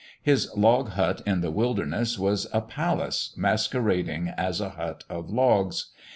[0.19, 5.91] His log hut in the wilderness was a palace masquerading as a hut of logs.